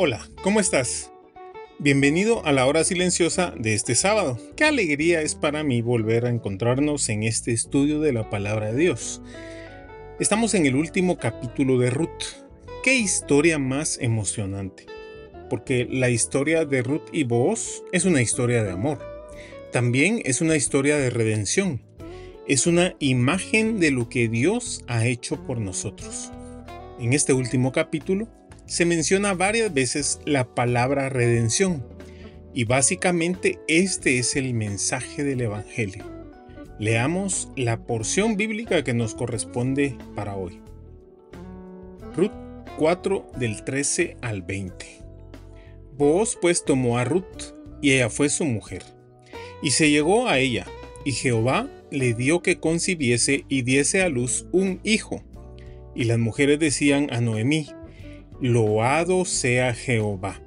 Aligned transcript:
Hola, 0.00 0.30
¿cómo 0.44 0.60
estás? 0.60 1.10
Bienvenido 1.80 2.46
a 2.46 2.52
la 2.52 2.66
hora 2.66 2.84
silenciosa 2.84 3.52
de 3.58 3.74
este 3.74 3.96
sábado. 3.96 4.38
Qué 4.54 4.62
alegría 4.62 5.22
es 5.22 5.34
para 5.34 5.64
mí 5.64 5.82
volver 5.82 6.24
a 6.24 6.30
encontrarnos 6.30 7.08
en 7.08 7.24
este 7.24 7.50
estudio 7.50 7.98
de 7.98 8.12
la 8.12 8.30
palabra 8.30 8.70
de 8.70 8.78
Dios. 8.78 9.20
Estamos 10.20 10.54
en 10.54 10.66
el 10.66 10.76
último 10.76 11.18
capítulo 11.18 11.80
de 11.80 11.90
Ruth. 11.90 12.46
Qué 12.84 12.94
historia 12.94 13.58
más 13.58 13.98
emocionante. 14.00 14.86
Porque 15.50 15.88
la 15.90 16.10
historia 16.10 16.64
de 16.64 16.84
Ruth 16.84 17.08
y 17.10 17.24
Boaz 17.24 17.82
es 17.90 18.04
una 18.04 18.22
historia 18.22 18.62
de 18.62 18.70
amor. 18.70 19.00
También 19.72 20.22
es 20.24 20.40
una 20.40 20.54
historia 20.54 20.96
de 20.96 21.10
redención. 21.10 21.82
Es 22.46 22.68
una 22.68 22.94
imagen 23.00 23.80
de 23.80 23.90
lo 23.90 24.08
que 24.08 24.28
Dios 24.28 24.84
ha 24.86 25.06
hecho 25.06 25.44
por 25.44 25.58
nosotros. 25.58 26.30
En 27.00 27.14
este 27.14 27.32
último 27.32 27.72
capítulo 27.72 28.37
se 28.68 28.84
menciona 28.84 29.32
varias 29.32 29.72
veces 29.72 30.20
la 30.26 30.54
palabra 30.54 31.08
redención 31.08 31.84
y 32.52 32.64
básicamente 32.64 33.58
este 33.66 34.18
es 34.18 34.36
el 34.36 34.52
mensaje 34.52 35.24
del 35.24 35.40
Evangelio. 35.40 36.04
Leamos 36.78 37.48
la 37.56 37.86
porción 37.86 38.36
bíblica 38.36 38.84
que 38.84 38.92
nos 38.92 39.14
corresponde 39.14 39.96
para 40.14 40.36
hoy. 40.36 40.60
Ruth 42.14 42.30
4 42.76 43.32
del 43.36 43.64
13 43.64 44.18
al 44.20 44.42
20. 44.42 44.86
Boaz 45.96 46.36
pues 46.40 46.64
tomó 46.64 46.98
a 46.98 47.04
Ruth 47.04 47.54
y 47.80 47.92
ella 47.92 48.10
fue 48.10 48.28
su 48.28 48.44
mujer 48.44 48.82
y 49.62 49.70
se 49.70 49.90
llegó 49.90 50.28
a 50.28 50.38
ella 50.38 50.66
y 51.06 51.12
Jehová 51.12 51.70
le 51.90 52.12
dio 52.12 52.42
que 52.42 52.60
concibiese 52.60 53.46
y 53.48 53.62
diese 53.62 54.02
a 54.02 54.10
luz 54.10 54.46
un 54.52 54.78
hijo. 54.84 55.24
Y 55.94 56.04
las 56.04 56.18
mujeres 56.18 56.60
decían 56.60 57.08
a 57.10 57.20
Noemí, 57.20 57.66
Loado 58.40 59.24
sea 59.24 59.74
Jehová, 59.74 60.40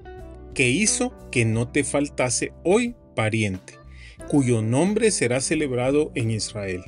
que 0.54 0.70
hizo 0.70 1.14
que 1.30 1.44
no 1.44 1.68
te 1.68 1.84
faltase 1.84 2.54
hoy 2.64 2.96
pariente, 3.18 3.74
cuyo 4.30 4.62
nombre 4.62 5.12
será 5.12 5.42
celebrado 5.42 6.10
en 6.16 6.32
Israel, 6.32 6.86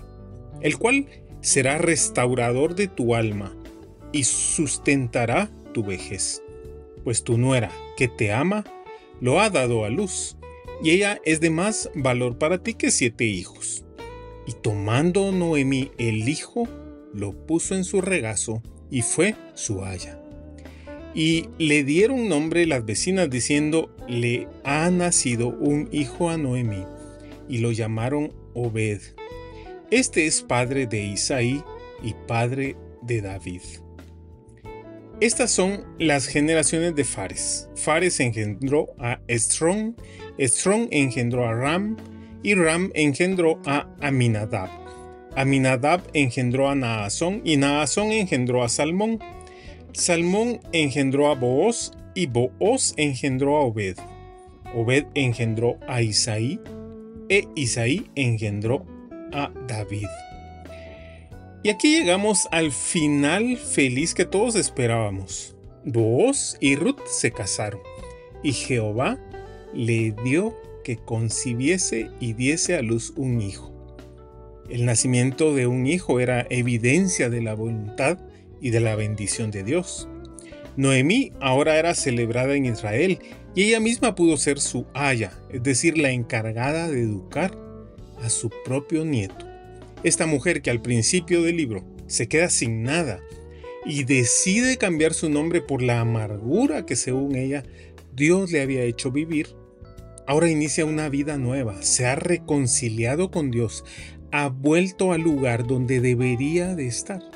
el 0.61 0.77
cual 0.77 1.07
será 1.41 1.77
restaurador 1.77 2.75
de 2.75 2.87
tu 2.87 3.15
alma 3.15 3.53
y 4.13 4.23
sustentará 4.23 5.51
tu 5.73 5.83
vejez. 5.83 6.41
Pues 7.03 7.25
tu 7.25 7.37
nuera, 7.37 7.69
que 7.97 8.07
te 8.07 8.31
ama, 8.31 8.63
lo 9.19 9.41
ha 9.41 9.49
dado 9.49 9.83
a 9.83 9.89
luz, 9.89 10.37
y 10.81 10.91
ella 10.91 11.19
es 11.25 11.41
de 11.41 11.49
más 11.49 11.89
valor 11.95 12.37
para 12.37 12.59
ti 12.59 12.75
que 12.75 12.91
siete 12.91 13.25
hijos. 13.25 13.83
Y 14.47 14.53
tomando 14.53 15.33
Noemí 15.33 15.91
el 15.97 16.29
hijo, 16.29 16.65
lo 17.13 17.33
puso 17.45 17.75
en 17.75 17.83
su 17.83 17.99
regazo 17.99 18.63
y 18.89 19.01
fue 19.01 19.35
su 19.53 19.83
haya. 19.83 20.22
Y 21.13 21.49
le 21.59 21.83
dieron 21.83 22.27
nombre 22.27 22.65
las 22.65 22.85
vecinas 22.85 23.29
diciendo, 23.29 23.95
le 24.07 24.47
ha 24.63 24.89
nacido 24.89 25.47
un 25.47 25.87
hijo 25.91 26.29
a 26.29 26.37
Noemí, 26.37 26.83
y 27.47 27.59
lo 27.59 27.71
llamaron 27.71 28.33
Obed. 28.53 29.01
Este 29.91 30.25
es 30.25 30.41
padre 30.41 30.87
de 30.87 31.03
Isaí 31.03 31.63
y 32.01 32.15
padre 32.27 32.75
de 33.03 33.21
David. 33.21 33.61
Estas 35.19 35.51
son 35.51 35.85
las 35.99 36.27
generaciones 36.27 36.95
de 36.95 37.03
Fares. 37.03 37.69
Fares 37.75 38.19
engendró 38.19 38.87
a 38.97 39.21
Estrón, 39.27 39.95
Estrón 40.37 40.87
engendró 40.91 41.47
a 41.47 41.53
Ram, 41.53 41.95
y 42.41 42.55
Ram 42.55 42.91
engendró 42.93 43.61
a 43.65 43.87
Aminadab. 44.01 44.69
Aminadab 45.35 46.01
engendró 46.13 46.69
a 46.69 46.75
Naasón, 46.75 47.41
y 47.45 47.57
Naasón 47.57 48.11
engendró 48.11 48.63
a 48.63 48.69
Salmón. 48.69 49.19
Salmón 49.93 50.59
engendró 50.71 51.29
a 51.29 51.35
Booz 51.35 51.91
y 52.15 52.25
Booz 52.25 52.95
engendró 52.97 53.57
a 53.57 53.61
Obed. 53.61 53.97
Obed 54.75 55.05
engendró 55.13 55.77
a 55.87 56.01
Isaí 56.01 56.59
e 57.29 57.47
Isaí 57.55 58.09
engendró 58.15 58.87
a 59.31 59.51
David. 59.67 60.07
Y 61.61 61.69
aquí 61.69 61.99
llegamos 61.99 62.47
al 62.51 62.71
final 62.71 63.55
feliz 63.55 64.15
que 64.15 64.25
todos 64.25 64.55
esperábamos. 64.55 65.55
Booz 65.85 66.57
y 66.59 66.75
Ruth 66.75 67.05
se 67.05 67.31
casaron 67.31 67.81
y 68.41 68.53
Jehová 68.53 69.19
le 69.75 70.15
dio 70.23 70.57
que 70.83 70.97
concibiese 70.97 72.09
y 72.19 72.33
diese 72.33 72.75
a 72.75 72.81
luz 72.81 73.13
un 73.15 73.41
hijo. 73.41 73.71
El 74.69 74.85
nacimiento 74.85 75.53
de 75.53 75.67
un 75.67 75.85
hijo 75.85 76.19
era 76.19 76.47
evidencia 76.49 77.29
de 77.29 77.41
la 77.41 77.53
voluntad 77.53 78.17
y 78.63 78.69
de 78.69 78.79
la 78.79 78.95
bendición 78.95 79.51
de 79.51 79.61
Dios. 79.61 80.07
Noemí 80.77 81.33
ahora 81.41 81.77
era 81.77 81.93
celebrada 81.93 82.55
en 82.55 82.65
Israel 82.65 83.19
y 83.53 83.65
ella 83.65 83.81
misma 83.81 84.15
pudo 84.15 84.37
ser 84.37 84.59
su 84.59 84.87
haya, 84.95 85.33
es 85.51 85.61
decir, 85.61 85.97
la 85.97 86.11
encargada 86.11 86.89
de 86.89 87.01
educar 87.01 87.55
a 88.23 88.29
su 88.29 88.49
propio 88.63 89.03
nieto. 89.03 89.45
Esta 90.03 90.25
mujer 90.25 90.61
que 90.61 90.71
al 90.71 90.81
principio 90.81 91.43
del 91.43 91.57
libro 91.57 91.83
se 92.07 92.27
queda 92.27 92.49
sin 92.49 92.83
nada 92.83 93.19
y 93.85 94.05
decide 94.05 94.77
cambiar 94.77 95.13
su 95.13 95.29
nombre 95.29 95.61
por 95.61 95.81
la 95.81 95.99
amargura 95.99 96.85
que 96.85 96.95
según 96.95 97.35
ella 97.35 97.63
Dios 98.15 98.49
le 98.51 98.61
había 98.61 98.83
hecho 98.83 99.11
vivir, 99.11 99.49
ahora 100.25 100.49
inicia 100.49 100.85
una 100.85 101.09
vida 101.09 101.37
nueva, 101.37 101.81
se 101.81 102.05
ha 102.05 102.15
reconciliado 102.15 103.29
con 103.29 103.51
Dios, 103.51 103.83
ha 104.31 104.47
vuelto 104.47 105.11
al 105.11 105.21
lugar 105.21 105.67
donde 105.67 105.99
debería 105.99 106.75
de 106.75 106.87
estar 106.87 107.32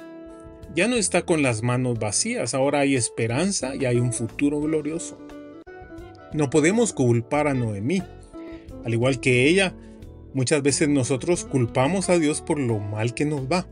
ya 0.78 0.88
no 0.88 0.96
está 0.96 1.24
con 1.24 1.42
las 1.42 1.64
manos 1.64 1.98
vacías, 1.98 2.54
ahora 2.54 2.82
hay 2.82 2.96
esperanza 2.96 3.76
y 3.76 3.86
hay 3.86 3.98
un 3.98 4.14
futuro 4.14 4.62
glorioso. 4.62 5.18
No 6.34 6.52
podemos 6.52 6.94
culpar 6.94 7.48
a 7.48 7.56
Noemí. 7.56 8.04
Al 8.86 8.94
igual 8.94 9.20
que 9.20 9.48
ella, 9.48 9.74
muchas 10.36 10.62
veces 10.62 10.88
nosotros 10.88 11.46
culpamos 11.46 12.10
a 12.10 12.20
Dios 12.20 12.42
por 12.42 12.60
lo 12.60 12.78
mal 12.78 13.16
que 13.16 13.26
nos 13.26 13.52
va 13.52 13.68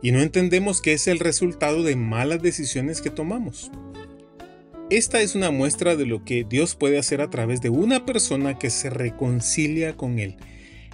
y 0.00 0.10
no 0.10 0.22
entendemos 0.22 0.80
que 0.80 0.94
es 0.94 1.06
el 1.06 1.18
resultado 1.18 1.82
de 1.82 1.96
malas 1.96 2.40
decisiones 2.40 3.02
que 3.02 3.10
tomamos. 3.10 3.70
Esta 4.88 5.20
es 5.20 5.34
una 5.34 5.50
muestra 5.50 5.96
de 5.96 6.06
lo 6.06 6.24
que 6.24 6.46
Dios 6.48 6.76
puede 6.76 6.98
hacer 6.98 7.20
a 7.20 7.28
través 7.28 7.60
de 7.60 7.68
una 7.68 8.06
persona 8.06 8.58
que 8.58 8.70
se 8.70 8.88
reconcilia 8.88 9.98
con 9.98 10.18
Él. 10.18 10.36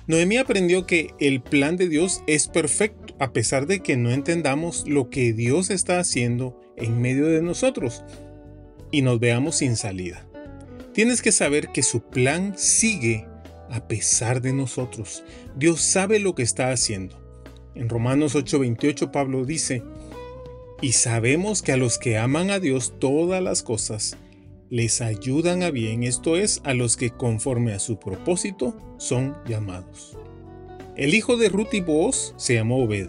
Noemí 0.09 0.37
aprendió 0.37 0.85
que 0.85 1.15
el 1.21 1.43
plan 1.43 1.77
de 1.77 1.89
Dios 1.89 2.25
es 2.27 2.49
perfecto 2.49 3.04
a 3.25 3.33
pesar 3.33 3.67
de 3.67 3.81
que 3.81 3.97
no 3.97 4.11
entendamos 4.11 4.85
lo 4.87 5.09
que 5.09 5.33
Dios 5.33 5.71
está 5.71 5.99
haciendo 5.99 6.61
en 6.77 7.01
medio 7.01 7.27
de 7.29 7.41
nosotros 7.41 8.05
y 8.91 9.01
nos 9.01 9.19
veamos 9.19 9.57
sin 9.57 9.77
salida. 9.77 10.27
Tienes 10.93 11.23
que 11.23 11.33
saber 11.33 11.69
que 11.73 11.83
su 11.83 12.03
plan 12.03 12.53
sigue 12.55 13.27
a 13.71 13.89
pesar 13.89 14.43
de 14.43 14.53
nosotros. 14.53 15.25
Dios 15.57 15.81
sabe 15.81 16.19
lo 16.19 16.35
que 16.35 16.43
está 16.43 16.71
haciendo. 16.71 17.19
En 17.75 17.89
Romanos 17.89 18.35
8:28 18.35 19.11
Pablo 19.11 19.47
dice, 19.47 19.83
y 20.83 20.93
sabemos 20.93 21.63
que 21.63 21.73
a 21.73 21.79
los 21.79 21.97
que 21.97 22.19
aman 22.19 22.51
a 22.51 22.61
Dios 22.61 22.93
todas 22.99 23.43
las 23.43 23.63
cosas 23.63 24.19
les 24.69 25.01
ayudan 25.01 25.63
a 25.63 25.71
bien, 25.71 26.03
esto 26.03 26.37
es, 26.37 26.61
a 26.65 26.75
los 26.75 26.99
que 26.99 27.09
conforme 27.09 27.73
a 27.73 27.79
su 27.79 27.99
propósito 27.99 28.77
son 28.99 29.35
llamados. 29.47 30.19
El 30.97 31.15
hijo 31.15 31.37
de 31.37 31.49
Ruth 31.49 31.73
y 31.73 31.81
Boaz 31.81 32.35
se 32.37 32.55
llamó 32.55 32.83
Obed, 32.83 33.09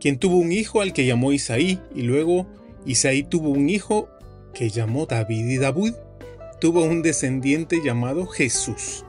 quien 0.00 0.18
tuvo 0.18 0.36
un 0.36 0.52
hijo 0.52 0.80
al 0.80 0.92
que 0.92 1.06
llamó 1.06 1.32
Isaí, 1.32 1.80
y 1.94 2.02
luego 2.02 2.46
Isaí 2.86 3.22
tuvo 3.22 3.50
un 3.50 3.68
hijo 3.68 4.08
que 4.54 4.70
llamó 4.70 5.06
David, 5.06 5.46
y 5.48 5.56
David 5.56 5.94
tuvo 6.60 6.84
un 6.84 7.02
descendiente 7.02 7.80
llamado 7.84 8.26
Jesús. 8.26 9.04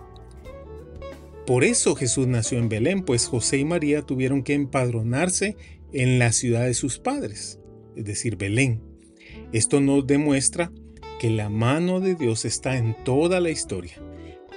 Por 1.46 1.64
eso 1.64 1.96
Jesús 1.96 2.28
nació 2.28 2.58
en 2.58 2.70
Belén, 2.70 3.04
pues 3.04 3.28
José 3.28 3.58
y 3.58 3.66
María 3.66 4.02
tuvieron 4.02 4.44
que 4.44 4.54
empadronarse 4.54 5.58
en 5.92 6.20
la 6.20 6.32
ciudad 6.32 6.66
de 6.66 6.74
sus 6.74 7.00
padres, 7.00 7.60
es 7.96 8.06
decir, 8.06 8.38
Belén. 8.38 8.82
Esto 9.52 9.82
nos 9.82 10.08
demuestra 10.08 10.72
que 11.20 11.30
la 11.30 11.50
mano 11.50 12.00
de 12.00 12.16
Dios 12.16 12.46
está 12.46 12.78
en 12.78 12.96
toda 13.04 13.40
la 13.40 13.50
historia 13.50 14.02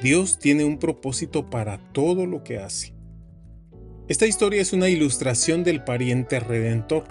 Dios 0.03 0.39
tiene 0.39 0.65
un 0.65 0.79
propósito 0.79 1.49
para 1.49 1.79
todo 1.93 2.27
lo 2.27 2.45
que 2.45 2.59
hace. 2.59 2.93
Esta 4.09 4.27
historia 4.27 4.63
es 4.63 4.73
una 4.73 4.89
ilustración 4.89 5.65
del 5.65 5.83
pariente 5.83 6.39
redentor. 6.39 7.05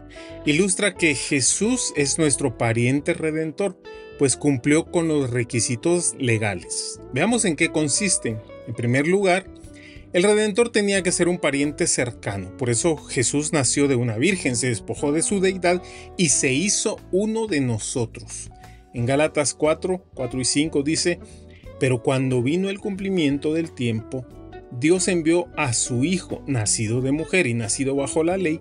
Ilustra 0.45 0.95
que 0.95 1.13
Jesús 1.13 1.92
es 1.97 2.18
nuestro 2.18 2.57
pariente 2.57 3.13
redentor, 3.13 3.77
pues 4.18 4.38
cumplió 4.38 4.89
con 4.92 5.09
los 5.09 5.30
requisitos 5.30 6.15
legales. 6.18 7.01
Veamos 7.13 7.44
en 7.44 7.57
qué 7.57 7.69
consisten. 7.69 8.39
En 8.65 8.75
primer 8.75 9.07
lugar, 9.07 9.45
el 10.13 10.24
Redentor 10.24 10.69
tenía 10.69 11.03
que 11.03 11.12
ser 11.12 11.27
un 11.27 11.39
pariente 11.39 11.88
cercano, 11.88 12.56
por 12.56 12.69
eso 12.69 12.95
Jesús 12.95 13.51
nació 13.51 13.89
de 13.89 13.98
una 13.98 14.15
virgen, 14.15 14.56
se 14.56 14.69
despojó 14.69 15.12
de 15.12 15.21
su 15.21 15.41
deidad 15.41 15.83
y 16.15 16.30
se 16.30 16.53
hizo 16.53 16.98
uno 17.12 17.48
de 17.48 17.59
nosotros. 17.59 18.50
En 18.94 19.06
Gálatas 19.06 19.53
4, 19.53 20.06
4 20.13 20.39
y 20.39 20.45
5 20.45 20.83
dice, 20.83 21.19
pero 21.81 22.01
cuando 22.01 22.41
vino 22.41 22.69
el 22.69 22.80
cumplimiento 22.80 23.53
del 23.53 23.74
tiempo, 23.74 24.25
Dios 24.80 25.07
envió 25.07 25.48
a 25.56 25.74
su 25.74 26.04
Hijo, 26.04 26.44
nacido 26.48 27.01
de 27.01 27.12
mujer 27.12 27.48
y 27.48 27.54
nacido 27.54 27.95
bajo 27.95 28.24
la 28.24 28.38
ley, 28.38 28.60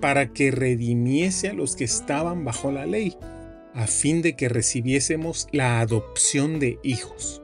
para 0.00 0.32
que 0.32 0.50
redimiese 0.50 1.48
a 1.48 1.54
los 1.54 1.76
que 1.76 1.84
estaban 1.84 2.44
bajo 2.44 2.70
la 2.70 2.86
ley, 2.86 3.16
a 3.74 3.86
fin 3.86 4.22
de 4.22 4.36
que 4.36 4.48
recibiésemos 4.48 5.48
la 5.52 5.80
adopción 5.80 6.60
de 6.60 6.78
hijos. 6.82 7.42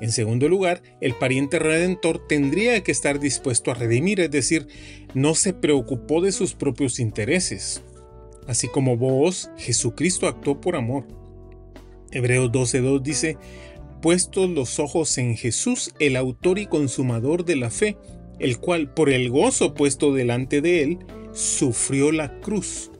En 0.00 0.10
segundo 0.12 0.48
lugar, 0.48 0.82
el 1.00 1.14
pariente 1.14 1.58
redentor 1.58 2.26
tendría 2.26 2.82
que 2.82 2.92
estar 2.92 3.20
dispuesto 3.20 3.70
a 3.70 3.74
redimir, 3.74 4.20
es 4.20 4.30
decir, 4.30 4.66
no 5.14 5.34
se 5.34 5.52
preocupó 5.52 6.20
de 6.20 6.32
sus 6.32 6.54
propios 6.54 6.98
intereses. 6.98 7.82
Así 8.46 8.68
como 8.68 8.96
vos, 8.96 9.50
Jesucristo 9.56 10.26
actuó 10.26 10.60
por 10.60 10.76
amor. 10.76 11.06
Hebreos 12.10 12.50
12.2 12.52 13.02
dice, 13.02 13.38
puestos 14.04 14.50
los 14.50 14.80
ojos 14.80 15.16
en 15.16 15.34
Jesús, 15.34 15.94
el 15.98 16.16
autor 16.16 16.58
y 16.58 16.66
consumador 16.66 17.46
de 17.46 17.56
la 17.56 17.70
fe, 17.70 17.96
el 18.38 18.58
cual, 18.58 18.92
por 18.92 19.08
el 19.08 19.30
gozo 19.30 19.72
puesto 19.72 20.12
delante 20.12 20.60
de 20.60 20.82
él, 20.82 20.98
sufrió 21.32 22.12
la 22.12 22.38
cruz, 22.40 22.90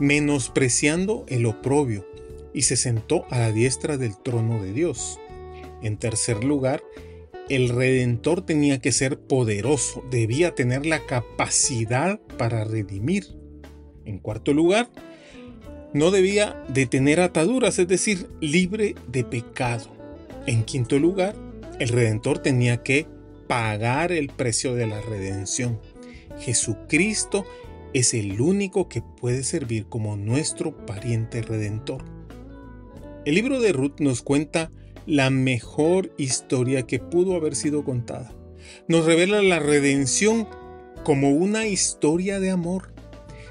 menospreciando 0.00 1.24
el 1.28 1.46
oprobio, 1.46 2.04
y 2.52 2.62
se 2.62 2.76
sentó 2.76 3.24
a 3.30 3.38
la 3.38 3.52
diestra 3.52 3.98
del 3.98 4.20
trono 4.20 4.60
de 4.60 4.72
Dios. 4.72 5.20
En 5.80 5.96
tercer 5.96 6.42
lugar, 6.42 6.82
el 7.48 7.68
redentor 7.68 8.44
tenía 8.44 8.80
que 8.80 8.90
ser 8.90 9.20
poderoso, 9.20 10.02
debía 10.10 10.56
tener 10.56 10.86
la 10.86 11.06
capacidad 11.06 12.18
para 12.36 12.64
redimir. 12.64 13.26
En 14.04 14.18
cuarto 14.18 14.52
lugar, 14.52 14.90
no 15.94 16.10
debía 16.10 16.60
de 16.68 16.86
tener 16.86 17.20
ataduras, 17.20 17.78
es 17.78 17.86
decir, 17.86 18.26
libre 18.40 18.96
de 19.06 19.22
pecado. 19.22 19.97
En 20.48 20.64
quinto 20.64 20.98
lugar, 20.98 21.36
el 21.78 21.90
Redentor 21.90 22.38
tenía 22.38 22.82
que 22.82 23.06
pagar 23.48 24.12
el 24.12 24.28
precio 24.28 24.74
de 24.74 24.86
la 24.86 24.98
redención. 25.02 25.78
Jesucristo 26.40 27.44
es 27.92 28.14
el 28.14 28.40
único 28.40 28.88
que 28.88 29.02
puede 29.02 29.44
servir 29.44 29.90
como 29.90 30.16
nuestro 30.16 30.74
pariente 30.86 31.42
redentor. 31.42 32.02
El 33.26 33.34
libro 33.34 33.60
de 33.60 33.74
Ruth 33.74 34.00
nos 34.00 34.22
cuenta 34.22 34.70
la 35.04 35.28
mejor 35.28 36.14
historia 36.16 36.86
que 36.86 36.98
pudo 36.98 37.36
haber 37.36 37.54
sido 37.54 37.84
contada. 37.84 38.32
Nos 38.88 39.04
revela 39.04 39.42
la 39.42 39.58
redención 39.58 40.48
como 41.04 41.32
una 41.32 41.66
historia 41.66 42.40
de 42.40 42.48
amor. 42.48 42.94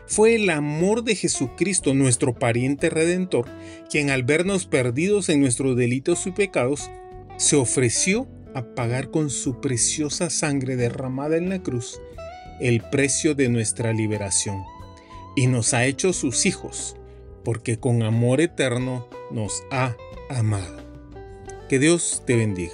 Fue 0.08 0.36
el 0.36 0.50
amor 0.50 1.04
de 1.04 1.16
Jesucristo, 1.16 1.94
nuestro 1.94 2.34
pariente 2.34 2.90
redentor, 2.90 3.46
quien 3.90 4.10
al 4.10 4.24
vernos 4.24 4.66
perdidos 4.66 5.28
en 5.30 5.42
nuestros 5.42 5.76
delitos 5.76 6.26
y 6.28 6.32
pecados, 6.32 6.90
se 7.38 7.58
ofreció 7.58 8.28
a 8.56 8.74
pagar 8.74 9.12
con 9.12 9.30
su 9.30 9.60
preciosa 9.60 10.30
sangre 10.30 10.78
derramada 10.78 11.38
en 11.38 11.50
la 11.50 11.62
cruz 11.62 12.02
el 12.60 12.82
precio 12.82 13.36
de 13.36 13.50
nuestra 13.50 13.94
liberación. 13.94 14.64
Y 15.36 15.48
nos 15.48 15.74
ha 15.74 15.86
hecho 15.86 16.14
sus 16.14 16.46
hijos, 16.46 16.96
porque 17.44 17.80
con 17.80 18.02
amor 18.02 18.42
eterno 18.42 19.08
nos 19.32 19.64
ha 19.72 19.96
amado. 20.30 20.78
Que 21.70 21.80
Dios 21.80 22.24
te 22.26 22.36
bendiga. 22.36 22.74